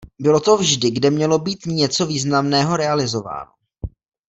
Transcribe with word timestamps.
Bylo 0.19 0.39
to 0.39 0.57
vždy 0.57 0.91
kde 0.91 1.09
mělo 1.11 1.39
být 1.39 1.65
něco 1.65 2.05
významného 2.05 2.77
realizováno. 2.77 3.51